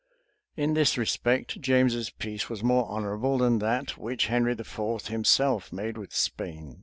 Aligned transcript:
In 0.57 0.73
this 0.73 0.97
respect, 0.97 1.61
James's 1.61 2.09
peace 2.09 2.49
was 2.49 2.63
more 2.63 2.87
honorable 2.89 3.37
than 3.37 3.59
that 3.59 3.99
which 3.99 4.25
Henry 4.33 4.53
IV. 4.53 5.05
himself 5.05 5.71
made 5.71 5.95
with 5.95 6.11
Spain. 6.11 6.79